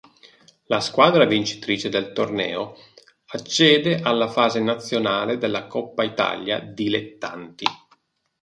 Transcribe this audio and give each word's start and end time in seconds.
La 0.65 0.79
squadra 0.79 1.25
vincitrice 1.25 1.87
del 1.87 2.11
torneo 2.11 2.75
accede 3.33 3.99
alla 4.01 4.27
fase 4.27 4.59
nazionale 4.59 5.37
della 5.37 5.67
Coppa 5.67 6.01
Italia 6.03 6.59
Dilettanti. 6.59 7.65